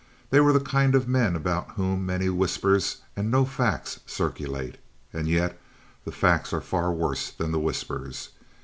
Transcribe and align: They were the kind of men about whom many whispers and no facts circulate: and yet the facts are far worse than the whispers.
They 0.31 0.39
were 0.39 0.51
the 0.51 0.59
kind 0.59 0.95
of 0.95 1.07
men 1.07 1.35
about 1.35 1.73
whom 1.75 2.07
many 2.07 2.27
whispers 2.27 3.01
and 3.15 3.29
no 3.29 3.45
facts 3.45 3.99
circulate: 4.07 4.79
and 5.13 5.27
yet 5.27 5.61
the 6.05 6.11
facts 6.11 6.51
are 6.53 6.59
far 6.59 6.91
worse 6.91 7.29
than 7.29 7.51
the 7.51 7.59
whispers. 7.59 8.29